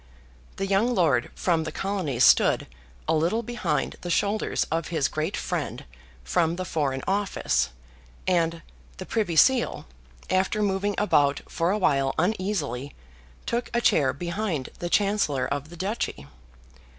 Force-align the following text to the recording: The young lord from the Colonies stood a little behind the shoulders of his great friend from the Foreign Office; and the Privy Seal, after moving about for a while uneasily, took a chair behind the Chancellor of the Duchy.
The 0.55 0.65
young 0.65 0.95
lord 0.95 1.29
from 1.35 1.63
the 1.63 1.71
Colonies 1.71 2.23
stood 2.23 2.65
a 3.07 3.13
little 3.13 3.43
behind 3.43 3.97
the 4.01 4.09
shoulders 4.09 4.65
of 4.71 4.87
his 4.87 5.07
great 5.07 5.37
friend 5.37 5.85
from 6.23 6.55
the 6.55 6.65
Foreign 6.65 7.03
Office; 7.05 7.69
and 8.25 8.63
the 8.97 9.05
Privy 9.05 9.35
Seal, 9.35 9.85
after 10.27 10.63
moving 10.63 10.95
about 10.97 11.41
for 11.47 11.69
a 11.69 11.77
while 11.77 12.15
uneasily, 12.17 12.95
took 13.45 13.69
a 13.75 13.79
chair 13.81 14.11
behind 14.11 14.69
the 14.79 14.89
Chancellor 14.89 15.45
of 15.45 15.69
the 15.69 15.77
Duchy. 15.77 16.25